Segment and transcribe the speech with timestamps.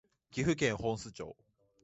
[0.31, 1.23] 岐阜県本巣市